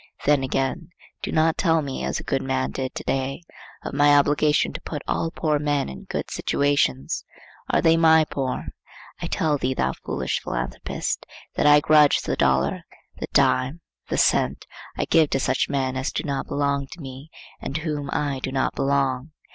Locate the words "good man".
2.23-2.71